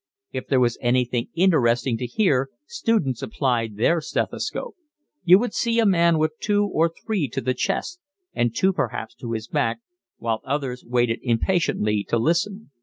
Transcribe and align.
If 0.31 0.47
there 0.47 0.59
was 0.59 0.79
anything 0.81 1.27
interesting 1.35 1.95
to 1.99 2.07
hear 2.07 2.49
students 2.65 3.21
applied 3.21 3.77
their 3.77 4.01
stethoscope: 4.01 4.73
you 5.23 5.37
would 5.37 5.53
see 5.53 5.77
a 5.79 5.85
man 5.85 6.17
with 6.17 6.39
two 6.39 6.65
or 6.65 6.89
three 7.05 7.27
to 7.27 7.39
the 7.39 7.53
chest, 7.53 7.99
and 8.33 8.55
two 8.55 8.73
perhaps 8.73 9.13
to 9.17 9.33
his 9.33 9.47
back, 9.47 9.81
while 10.17 10.41
others 10.43 10.83
waited 10.83 11.19
impatiently 11.21 12.03
to 12.09 12.17
listen. 12.17 12.71